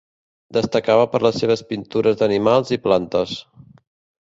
[0.55, 3.39] Destacava per les seves pintures d'animals i plantes.